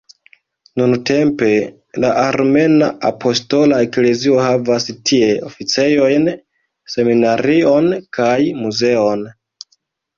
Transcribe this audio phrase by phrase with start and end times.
[0.81, 1.49] Nuntempe,
[2.05, 6.29] la Armena Apostola Eklezio havas tie oficejojn,
[6.97, 8.37] seminarion kaj
[8.67, 9.29] muzeon.